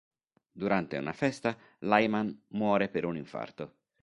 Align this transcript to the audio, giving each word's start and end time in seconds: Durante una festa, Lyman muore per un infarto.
Durante 0.61 0.97
una 0.97 1.13
festa, 1.13 1.55
Lyman 1.81 2.45
muore 2.49 2.89
per 2.89 3.05
un 3.05 3.17
infarto. 3.17 3.75